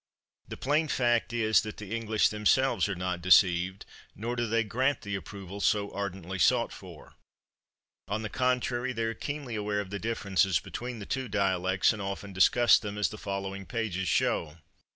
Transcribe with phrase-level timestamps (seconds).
[0.47, 3.85] The plain fact is that the English themselves are not deceived,
[4.15, 7.13] nor do they grant the approval so ardently sought for.
[8.07, 12.01] On the contrary, they are keenly aware of the differences between the two dialects, and
[12.01, 14.57] often discuss them, as the following pages show.